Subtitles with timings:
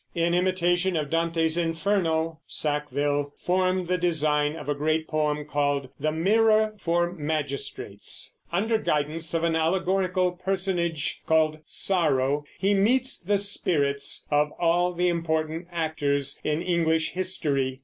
[0.15, 6.11] In imitation of Dante's Inferno, Sackville formed the design of a great poem called The
[6.11, 8.33] Mirror for Magistrates.
[8.51, 15.07] Under guidance of an allegorical personage called Sorrow, he meets the spirits of all the
[15.07, 17.79] important actors in English history.